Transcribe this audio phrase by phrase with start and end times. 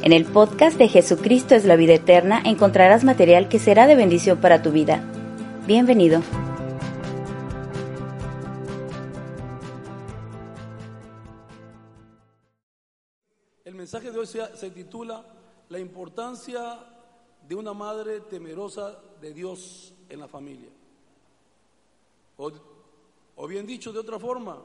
[0.00, 4.40] En el podcast de Jesucristo es la vida eterna encontrarás material que será de bendición
[4.40, 5.02] para tu vida.
[5.66, 6.22] Bienvenido.
[13.64, 15.24] El mensaje de hoy se, titula
[15.68, 16.78] La importancia
[17.48, 20.70] de una madre temerosa de Dios en la familia.
[22.36, 22.52] O,
[23.34, 24.62] o bien dicho de otra forma,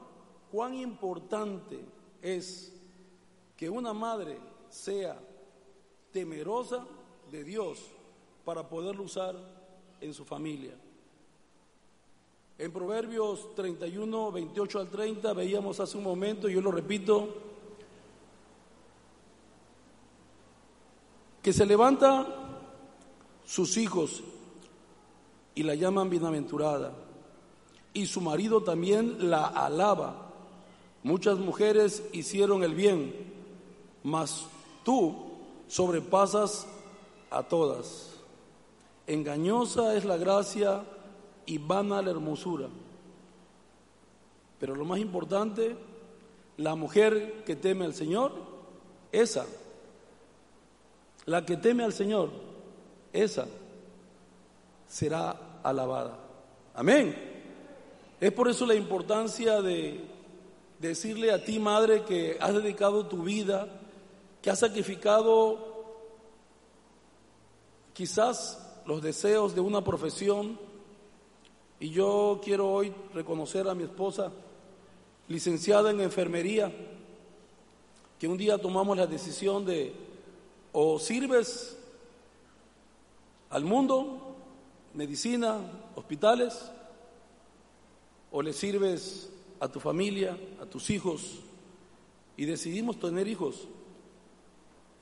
[0.52, 1.80] cuán importante
[2.22, 2.72] es
[3.56, 5.16] que una madre sea
[6.12, 6.84] temerosa
[7.30, 7.78] de Dios
[8.44, 9.36] para poderlo usar
[10.00, 10.74] en su familia.
[12.58, 17.28] En Proverbios 31, 28 al 30 veíamos hace un momento, y yo lo repito,
[21.40, 22.26] que se levanta
[23.44, 24.24] sus hijos
[25.54, 26.92] y la llaman bienaventurada,
[27.92, 30.32] y su marido también la alaba.
[31.04, 33.14] Muchas mujeres hicieron el bien,
[34.02, 34.48] mas
[34.84, 35.16] tú
[35.66, 36.66] sobrepasas
[37.30, 38.12] a todas.
[39.06, 40.82] Engañosa es la gracia
[41.46, 42.68] y vana la hermosura.
[44.58, 45.76] Pero lo más importante,
[46.56, 48.32] la mujer que teme al Señor,
[49.12, 49.44] esa,
[51.26, 52.30] la que teme al Señor,
[53.12, 53.46] esa
[54.88, 56.18] será alabada.
[56.74, 57.14] Amén.
[58.20, 60.00] Es por eso la importancia de
[60.78, 63.68] decirle a ti, madre, que has dedicado tu vida,
[64.44, 65.56] que has sacrificado
[67.94, 70.58] quizás los deseos de una profesión.
[71.80, 74.30] Y yo quiero hoy reconocer a mi esposa,
[75.28, 76.70] licenciada en enfermería,
[78.18, 79.94] que un día tomamos la decisión de
[80.72, 81.78] o sirves
[83.48, 84.36] al mundo,
[84.92, 85.58] medicina,
[85.94, 86.70] hospitales,
[88.30, 91.38] o le sirves a tu familia, a tus hijos,
[92.36, 93.68] y decidimos tener hijos.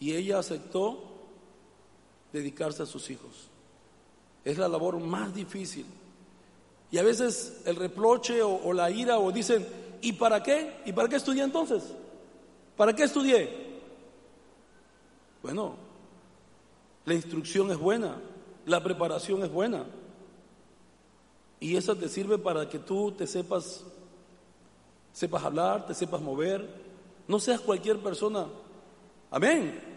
[0.02, 0.98] Y ella aceptó
[2.32, 3.46] dedicarse a sus hijos.
[4.44, 5.86] Es la labor más difícil.
[6.90, 9.64] Y a veces el reproche o, la ira o dicen,
[10.00, 10.82] ¿y para qué?
[10.86, 11.84] ¿Y para qué estudié entonces?
[12.76, 13.48] ¿Para qué estudié?
[15.40, 15.76] Bueno,
[17.04, 18.20] la instrucción es buena,
[18.66, 19.86] la preparación es buena.
[21.60, 23.84] Y esa te sirve para que tú te sepas,
[25.12, 26.68] sepas hablar, te sepas mover,
[27.28, 28.48] no seas cualquier persona.
[29.30, 29.91] Amén.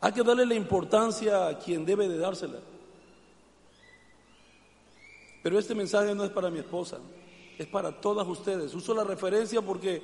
[0.00, 2.58] Hay que darle la importancia a quien debe de dársela.
[5.42, 6.98] Pero este mensaje no es para mi esposa,
[7.58, 8.74] es para todas ustedes.
[8.74, 10.02] Uso la referencia porque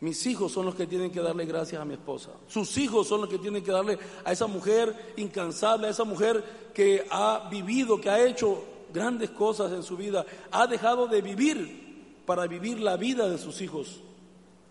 [0.00, 2.30] mis hijos son los que tienen que darle gracias a mi esposa.
[2.48, 6.70] Sus hijos son los que tienen que darle a esa mujer incansable, a esa mujer
[6.74, 8.62] que ha vivido, que ha hecho
[8.92, 13.60] grandes cosas en su vida, ha dejado de vivir para vivir la vida de sus
[13.60, 14.00] hijos.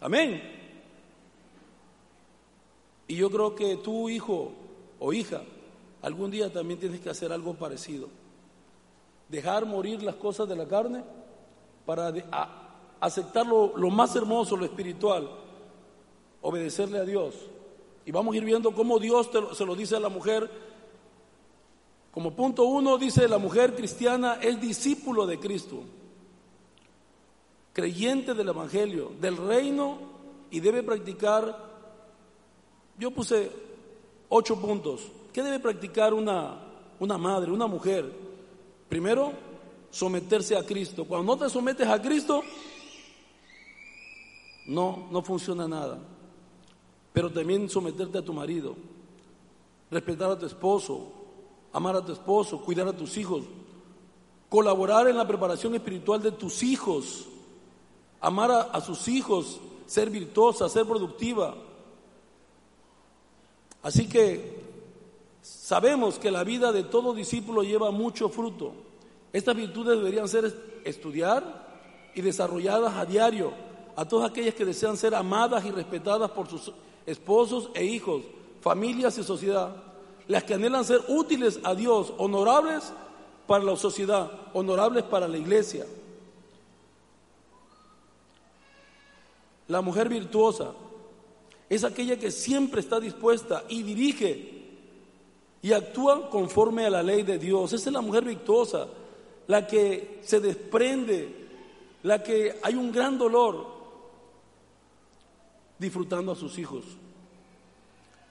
[0.02, 0.64] Amén.
[3.07, 4.51] Y yo creo que tu hijo
[4.99, 5.41] o hija
[6.01, 8.09] algún día también tienes que hacer algo parecido.
[9.29, 11.03] Dejar morir las cosas de la carne
[11.85, 12.13] para
[12.99, 15.29] aceptar lo, lo, más hermoso, lo espiritual,
[16.41, 17.35] obedecerle a Dios.
[18.05, 20.49] Y vamos a ir viendo cómo Dios te, se lo dice a la mujer.
[22.11, 25.83] Como punto uno dice, la mujer cristiana es discípulo de Cristo,
[27.73, 29.97] creyente del Evangelio, del reino
[30.51, 31.74] y debe practicar
[32.97, 33.51] yo puse
[34.29, 35.01] ocho puntos.
[35.33, 36.57] ¿Qué debe practicar una,
[37.00, 38.11] una madre, una mujer?
[38.88, 39.33] Primero,
[39.91, 41.05] someterse a Cristo.
[41.05, 42.41] Cuando no te sometes a Cristo,
[44.67, 46.00] no, no funciona nada.
[47.11, 48.75] Pero también someterte a tu marido,
[49.89, 51.11] respetar a tu esposo,
[51.72, 53.44] amar a tu esposo, cuidar a tus hijos,
[54.50, 57.28] colaborar en la preparación espiritual de tus hijos,
[58.19, 61.55] amar a, a sus hijos, ser virtuosa, ser productiva,
[63.85, 64.63] Así que
[65.44, 68.73] sabemos que la vida de todo discípulo lleva mucho fruto.
[69.31, 73.53] Estas virtudes deberían ser estudiar y desarrolladas a diario
[73.96, 76.72] a todas aquellas que desean ser amadas y respetadas por sus
[77.05, 78.23] esposos e hijos,
[78.59, 79.76] familias y sociedad.
[80.28, 82.91] Las que anhelan ser útiles a Dios, honorables
[83.46, 85.85] para la sociedad, honorables para la iglesia.
[89.67, 90.72] La mujer virtuosa
[91.70, 94.56] es aquella que siempre está dispuesta y dirige
[95.62, 97.73] y actúa conforme a la ley de Dios.
[97.73, 98.88] Esa es la mujer virtuosa,
[99.47, 101.28] la que se desprende,
[102.03, 103.73] la que hay un gran dolor
[105.79, 106.85] disfrutando a sus hijos,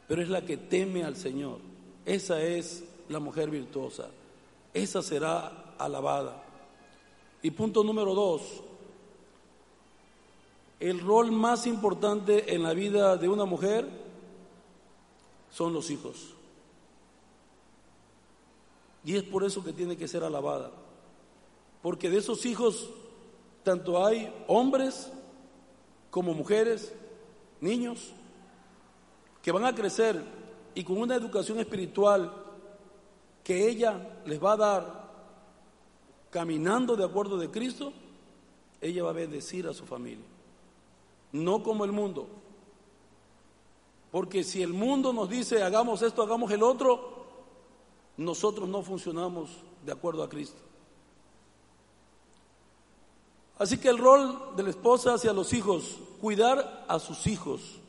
[0.07, 1.59] pero es la que teme al Señor.
[2.07, 4.09] Esa es la mujer virtuosa.
[4.73, 6.43] Esa será alabada.
[7.43, 8.43] Y punto número dos,
[10.85, 13.89] el rol más importante en la vida de una mujer
[15.51, 16.35] son los hijos.
[19.03, 20.71] Y es por eso que tiene que ser alabada.
[21.81, 22.91] Porque de esos hijos,
[23.63, 25.11] tanto hay hombres
[26.11, 26.93] como mujeres,
[27.63, 28.13] niños,
[29.41, 30.23] que van a crecer
[30.75, 32.31] y con una educación espiritual
[33.43, 35.05] que ella les va a dar
[36.29, 37.95] caminando de acuerdo de Cristo,
[38.83, 40.34] ella va a bendecir a su familia.
[41.35, 42.29] No como el mundo.
[44.13, 47.25] Porque si el mundo nos dice hagamos esto, hagamos el otro,
[48.17, 49.51] nosotros no funcionamos
[49.85, 50.61] de acuerdo a Cristo.
[53.59, 57.81] Así que el rol de la esposa hacia los hijos, cuidar a sus hijos.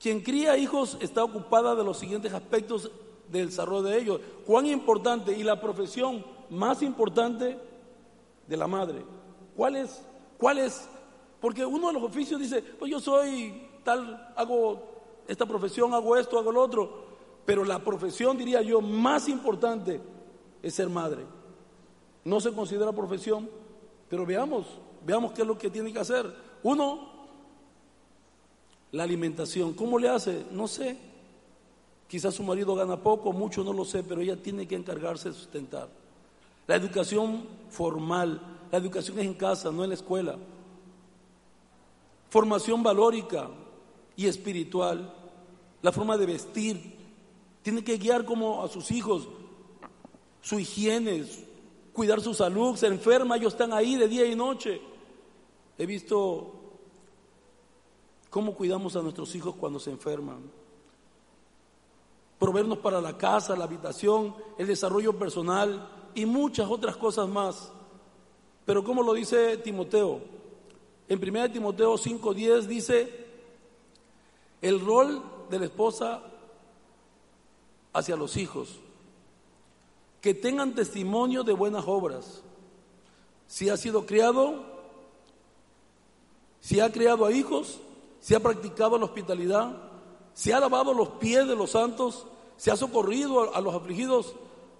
[0.00, 2.90] Quien cría hijos está ocupada de los siguientes aspectos
[3.30, 4.20] del desarrollo de ellos.
[4.44, 7.60] Cuán importante y la profesión más importante
[8.48, 9.04] de la madre.
[9.56, 10.02] ¿Cuál es?
[10.36, 10.88] ¿Cuál es?
[11.40, 14.82] Porque uno de los oficios dice, pues yo soy tal, hago
[15.26, 17.08] esta profesión, hago esto, hago lo otro.
[17.44, 20.00] Pero la profesión, diría yo, más importante
[20.62, 21.24] es ser madre.
[22.24, 23.48] No se considera profesión,
[24.08, 24.66] pero veamos,
[25.06, 26.30] veamos qué es lo que tiene que hacer.
[26.62, 27.08] Uno,
[28.92, 29.74] la alimentación.
[29.74, 30.44] ¿Cómo le hace?
[30.50, 30.98] No sé.
[32.08, 35.34] Quizás su marido gana poco, mucho, no lo sé, pero ella tiene que encargarse de
[35.34, 35.88] sustentar.
[36.66, 40.36] La educación formal, la educación es en casa, no en la escuela.
[42.30, 43.48] Formación valórica
[44.16, 45.14] y espiritual,
[45.80, 46.96] la forma de vestir,
[47.62, 49.28] tiene que guiar como a sus hijos,
[50.42, 51.24] su higiene,
[51.92, 54.80] cuidar su salud, se enferma, ellos están ahí de día y noche.
[55.76, 56.54] He visto
[58.30, 60.50] cómo cuidamos a nuestros hijos cuando se enferman.
[62.38, 67.72] Proveernos para la casa, la habitación, el desarrollo personal y muchas otras cosas más.
[68.64, 70.20] Pero como lo dice Timoteo,
[71.08, 73.26] en 1 Timoteo 5:10 dice,
[74.60, 76.22] el rol de la esposa
[77.92, 78.80] hacia los hijos,
[80.20, 82.42] que tengan testimonio de buenas obras.
[83.46, 84.64] Si ha sido criado,
[86.60, 87.78] si ha criado a hijos,
[88.20, 89.76] si ha practicado la hospitalidad,
[90.34, 92.26] si ha lavado los pies de los santos,
[92.56, 94.34] si ha socorrido a los afligidos,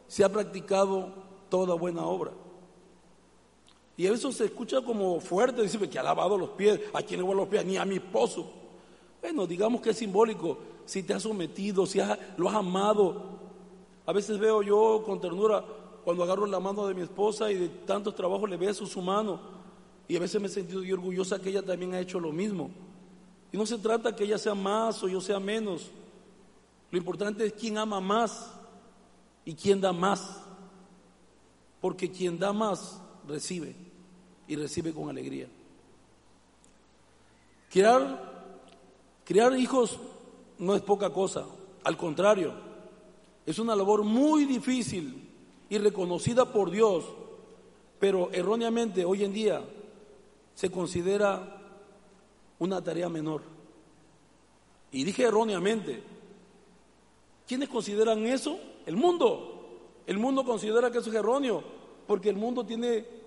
[0.08, 1.10] si ha practicado
[1.48, 2.32] toda buena obra.
[3.98, 7.26] Y eso se escucha como fuerte, dice que ha lavado los pies, ¿a quién le
[7.26, 7.66] voy los pies?
[7.66, 8.48] Ni a mi esposo.
[9.20, 10.56] Bueno, digamos que es simbólico,
[10.86, 11.98] si te has sometido, si
[12.36, 13.40] lo has amado.
[14.06, 15.64] A veces veo yo con ternura
[16.04, 19.40] cuando agarro la mano de mi esposa y de tantos trabajos le beso su mano.
[20.06, 22.70] Y a veces me he sentido orgullosa que ella también ha hecho lo mismo.
[23.50, 25.90] Y no se trata que ella sea más o yo sea menos.
[26.92, 28.48] Lo importante es quién ama más
[29.44, 30.40] y quién da más.
[31.80, 33.87] Porque quien da más recibe
[34.48, 35.46] y recibe con alegría.
[37.70, 38.54] Criar,
[39.24, 39.98] criar hijos
[40.58, 41.46] no es poca cosa,
[41.84, 42.52] al contrario,
[43.46, 45.28] es una labor muy difícil
[45.70, 47.04] y reconocida por Dios,
[47.98, 49.62] pero erróneamente hoy en día
[50.54, 51.62] se considera
[52.58, 53.42] una tarea menor.
[54.90, 56.02] Y dije erróneamente,
[57.46, 58.58] ¿quiénes consideran eso?
[58.86, 59.54] El mundo.
[60.06, 61.62] El mundo considera que eso es erróneo,
[62.06, 63.17] porque el mundo tiene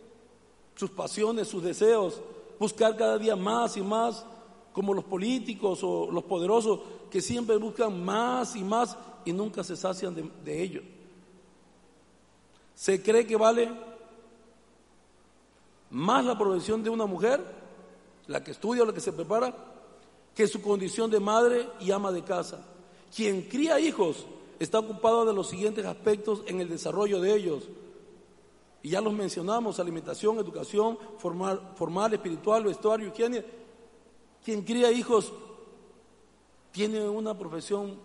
[0.81, 2.19] sus pasiones, sus deseos,
[2.57, 4.25] buscar cada día más y más,
[4.74, 6.79] como los políticos o los poderosos,
[7.12, 10.82] que siempre buscan más y más y nunca se sacian de, ello.
[12.74, 13.70] ¿Se cree que vale
[15.91, 17.46] más la provisión de una mujer,
[18.25, 19.55] la que estudia o la que se prepara,
[20.34, 22.65] que su condición de madre y ama de casa?
[23.15, 24.25] Quien cría hijos
[24.58, 27.70] está ocupado de los siguientes aspectos en el desarrollo de ellos.
[28.83, 33.45] Y ya los mencionamos, alimentación, educación, formal, espiritual, vestuario, higiene.
[34.43, 35.31] Quien cría hijos
[36.71, 37.97] tiene una profesión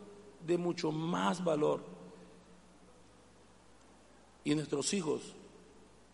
[0.46, 1.80] de mucho más valor.
[4.44, 5.34] Y nuestros hijos,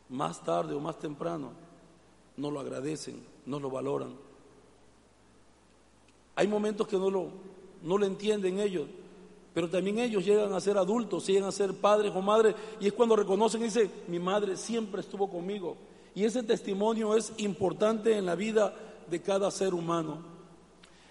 [0.08, 1.50] más tarde o más temprano,
[2.36, 4.14] no lo agradecen, no lo valoran.
[6.36, 7.28] Hay momentos que no lo,
[7.82, 8.86] no lo entienden ellos,
[9.54, 12.92] pero también ellos llegan a ser adultos, llegan a ser padres o madres, y es
[12.92, 15.76] cuando reconocen y dicen, mi madre siempre estuvo conmigo.
[16.14, 18.74] Y ese testimonio es importante en la vida
[19.10, 20.18] de cada ser humano.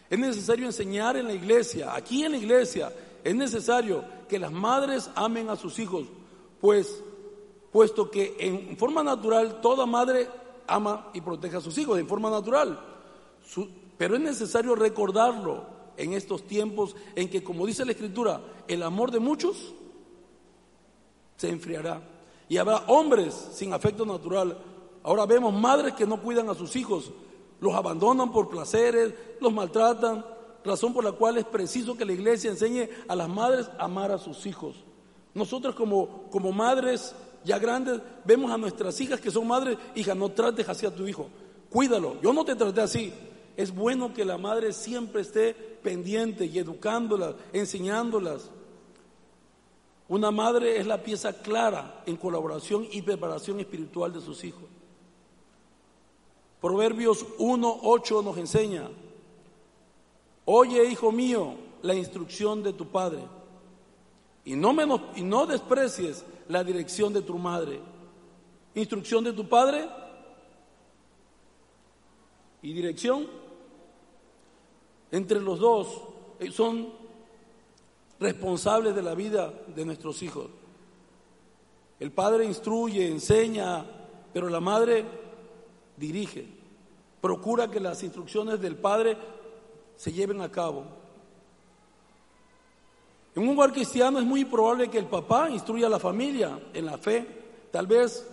[0.09, 2.91] Es necesario enseñar en la iglesia, aquí en la iglesia,
[3.23, 6.07] es necesario que las madres amen a sus hijos,
[6.59, 7.03] pues
[7.71, 10.27] puesto que en forma natural toda madre
[10.67, 12.79] ama y protege a sus hijos, en forma natural.
[13.97, 19.11] pero es necesario recordarlo en estos tiempos en que, como dice la Escritura, el amor
[19.11, 19.73] de muchos
[21.37, 22.01] se enfriará.
[22.49, 24.57] Y habrá hombres sin afecto natural.
[25.03, 27.11] Ahora vemos madres que no cuidan a sus hijos,
[27.59, 30.25] los abandonan por placeres, los maltratan,
[30.65, 34.11] razón por la cual es preciso que la iglesia enseñe a las madres a amar
[34.11, 34.75] a sus hijos.
[35.33, 40.29] Nosotros como, como madres ya grandes vemos a nuestras hijas que son madres, hija, no
[40.29, 41.27] trates así a tu hijo,
[41.69, 43.13] cuídalo, yo no te traté así.
[43.61, 48.49] Es bueno que la madre siempre esté pendiente y educándolas, enseñándolas.
[50.07, 54.63] Una madre es la pieza clara en colaboración y preparación espiritual de sus hijos.
[56.59, 58.89] Proverbios 1.8 nos enseña,
[60.45, 61.53] oye hijo mío
[61.83, 63.21] la instrucción de tu padre
[64.43, 67.79] y no, menos, y no desprecies la dirección de tu madre.
[68.73, 69.87] Instrucción de tu padre
[72.63, 73.40] y dirección
[75.11, 76.01] entre los dos
[76.39, 76.89] eh, son
[78.19, 80.47] responsables de la vida de nuestros hijos.
[81.99, 83.85] El padre instruye, enseña,
[84.33, 85.05] pero la madre
[85.97, 86.47] dirige,
[87.19, 89.17] procura que las instrucciones del padre
[89.97, 90.85] se lleven a cabo.
[93.35, 96.85] En un hogar cristiano es muy probable que el papá instruya a la familia en
[96.85, 97.25] la fe.
[97.71, 98.27] Tal vez,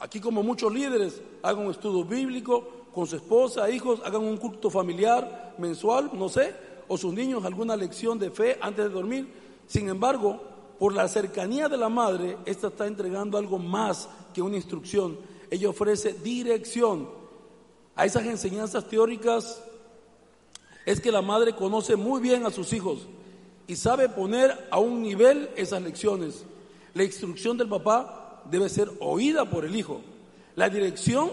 [0.00, 4.70] aquí como muchos líderes, hagan un estudio bíblico con su esposa, hijos, hagan un culto
[4.70, 6.54] familiar mensual, no sé,
[6.88, 9.28] o sus niños alguna lección de fe antes de dormir.
[9.66, 10.40] Sin embargo,
[10.78, 15.18] por la cercanía de la madre, esta está entregando algo más que una instrucción.
[15.50, 17.08] Ella ofrece dirección
[17.94, 19.62] a esas enseñanzas teóricas.
[20.86, 23.06] Es que la madre conoce muy bien a sus hijos
[23.66, 26.44] y sabe poner a un nivel esas lecciones.
[26.94, 30.00] La instrucción del papá debe ser oída por el hijo.
[30.56, 31.30] La dirección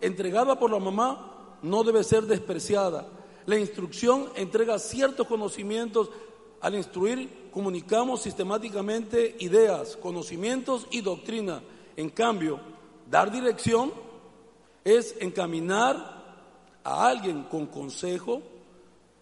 [0.00, 3.06] entregada por la mamá no debe ser despreciada.
[3.46, 6.10] La instrucción entrega ciertos conocimientos.
[6.60, 11.62] Al instruir comunicamos sistemáticamente ideas, conocimientos y doctrina.
[11.96, 12.60] En cambio,
[13.10, 13.92] dar dirección
[14.84, 16.20] es encaminar
[16.84, 18.42] a alguien con consejo.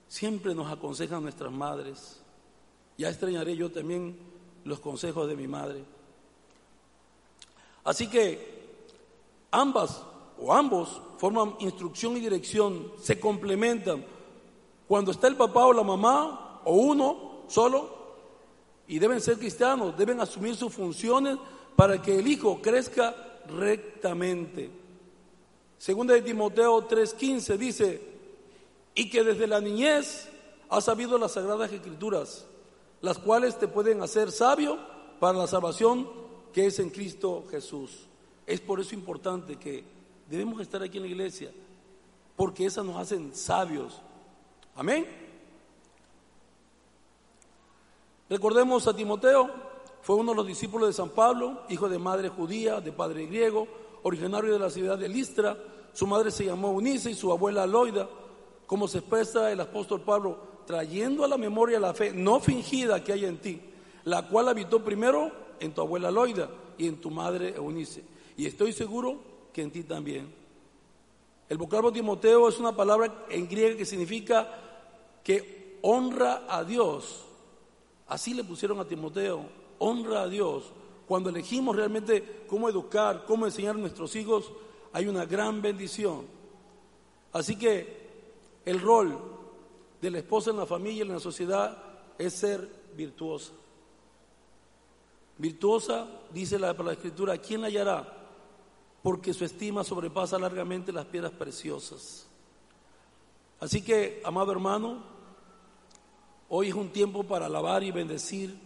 [0.08, 2.20] Siempre nos aconsejan nuestras madres.
[2.96, 4.18] Ya extrañaré yo también
[4.64, 5.84] los consejos de mi madre.
[7.84, 8.58] Así que
[9.50, 10.02] ambas
[10.40, 14.04] o ambos forman instrucción y dirección, se complementan.
[14.86, 17.96] Cuando está el papá o la mamá o uno solo,
[18.86, 21.36] y deben ser cristianos, deben asumir sus funciones
[21.76, 23.14] para que el hijo crezca
[23.48, 24.70] rectamente.
[25.76, 28.02] Segunda de Timoteo 3:15 dice,
[28.94, 30.28] y que desde la niñez
[30.70, 32.46] ha sabido las sagradas escrituras
[33.00, 34.78] las cuales te pueden hacer sabio
[35.20, 36.08] para la salvación
[36.52, 38.06] que es en Cristo Jesús.
[38.46, 39.84] Es por eso importante que
[40.28, 41.50] debemos estar aquí en la iglesia,
[42.36, 44.00] porque esas nos hacen sabios.
[44.74, 45.06] Amén.
[48.28, 49.50] Recordemos a Timoteo,
[50.02, 53.66] fue uno de los discípulos de San Pablo, hijo de madre judía, de padre griego,
[54.02, 55.56] originario de la ciudad de Listra.
[55.94, 58.08] Su madre se llamó Unice y su abuela Aloida.
[58.66, 63.14] Como se expresa el apóstol Pablo, trayendo a la memoria la fe no fingida que
[63.14, 63.60] hay en ti,
[64.04, 68.04] la cual habitó primero en tu abuela Loida y en tu madre Eunice.
[68.36, 69.27] Y estoy seguro
[69.62, 70.32] en ti también.
[71.48, 74.48] El vocablo Timoteo es una palabra en griego que significa
[75.24, 77.24] que honra a Dios.
[78.06, 79.46] Así le pusieron a Timoteo,
[79.78, 80.64] honra a Dios.
[81.06, 84.52] Cuando elegimos realmente cómo educar, cómo enseñar a nuestros hijos,
[84.92, 86.26] hay una gran bendición.
[87.32, 87.96] Así que
[88.64, 89.18] el rol
[90.00, 91.82] de la esposa en la familia y en la sociedad
[92.18, 93.52] es ser virtuosa.
[95.38, 98.17] Virtuosa, dice la, la escritura, ¿quién la hallará?
[99.02, 102.26] Porque su estima sobrepasa largamente las piedras preciosas.
[103.60, 105.02] Así que, amado hermano,
[106.48, 108.58] hoy es un tiempo para alabar y bendecir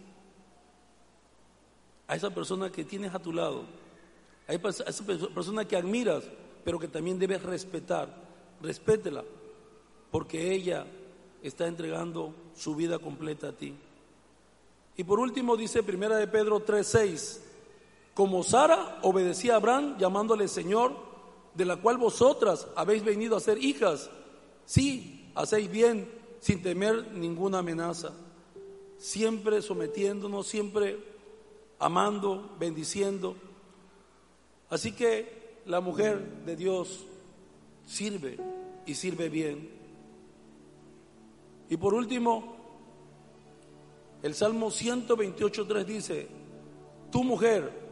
[2.07, 3.63] a esa persona que tienes a tu lado,
[4.47, 6.23] a esa persona que admiras,
[6.63, 8.23] pero que también debes respetar.
[8.61, 9.23] Respétela,
[10.11, 10.85] porque ella
[11.41, 13.75] está entregando su vida completa a ti.
[14.95, 17.41] Y por último dice Primera de Pedro 3:6,
[18.13, 20.95] como Sara obedecía a Abraham llamándole Señor,
[21.55, 24.09] de la cual vosotras habéis venido a ser hijas,
[24.65, 28.11] sí, hacéis bien sin temer ninguna amenaza,
[28.97, 30.99] siempre sometiéndonos, siempre
[31.79, 33.35] amando, bendiciendo.
[34.69, 37.05] Así que la mujer de Dios
[37.85, 38.37] sirve
[38.85, 39.69] y sirve bien.
[41.69, 42.57] Y por último,
[44.21, 46.27] el Salmo 128.3 dice,
[47.11, 47.82] tu mujer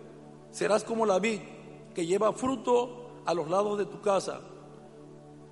[0.51, 1.39] serás como la vid
[1.95, 4.41] que lleva fruto a los lados de tu casa,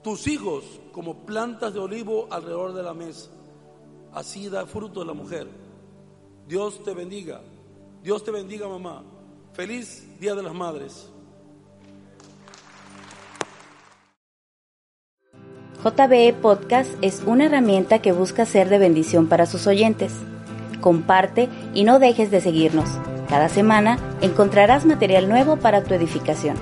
[0.04, 3.30] tus hijos como plantas de olivo alrededor de la mesa.
[4.14, 5.48] Así da fruto la mujer.
[6.48, 7.42] Dios te bendiga.
[8.02, 9.04] Dios te bendiga, mamá.
[9.54, 11.10] Feliz Día de las Madres.
[15.84, 20.14] JBE Podcast es una herramienta que busca ser de bendición para sus oyentes.
[20.82, 22.90] Comparte y no dejes de seguirnos.
[23.30, 26.58] Cada semana encontrarás material nuevo para tu edificación.